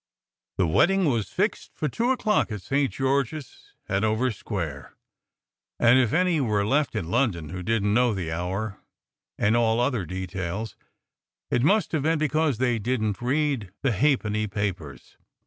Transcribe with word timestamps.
The 0.57 0.65
wedding 0.65 1.05
was 1.05 1.29
fixed 1.29 1.75
for 1.75 1.87
two 1.87 2.09
o 2.09 2.17
clock 2.17 2.51
at 2.51 2.63
St. 2.63 2.91
George 2.91 3.35
s, 3.35 3.75
Hanover 3.87 4.31
Square; 4.31 4.95
and 5.79 5.99
if 5.99 6.11
any 6.11 6.41
were 6.41 6.65
left 6.65 6.95
in 6.95 7.11
London 7.11 7.49
who 7.49 7.61
didn 7.61 7.83
t 7.89 7.93
know 7.93 8.11
the 8.11 8.31
hour 8.31 8.79
and 9.37 9.55
all 9.55 9.79
other 9.79 10.07
details, 10.07 10.75
it 11.51 11.61
must 11.61 11.91
have 11.91 12.01
been 12.03 12.17
be 12.17 12.27
cause 12.29 12.57
they 12.57 12.79
didn 12.79 13.13
t 13.13 13.23
read 13.23 13.71
the 13.83 13.91
halfpenny 13.91 14.47
papers. 14.47 15.17